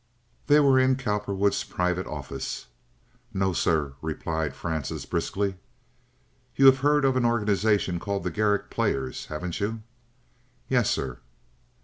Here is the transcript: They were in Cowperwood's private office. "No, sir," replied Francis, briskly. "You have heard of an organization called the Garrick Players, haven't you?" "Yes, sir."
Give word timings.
They 0.47 0.59
were 0.59 0.79
in 0.79 0.95
Cowperwood's 0.95 1.63
private 1.63 2.07
office. 2.07 2.65
"No, 3.35 3.53
sir," 3.53 3.93
replied 4.01 4.55
Francis, 4.55 5.05
briskly. 5.05 5.57
"You 6.55 6.65
have 6.65 6.79
heard 6.79 7.05
of 7.05 7.15
an 7.15 7.23
organization 7.23 7.99
called 7.99 8.23
the 8.23 8.31
Garrick 8.31 8.71
Players, 8.71 9.27
haven't 9.27 9.59
you?" 9.59 9.83
"Yes, 10.67 10.89
sir." 10.89 11.19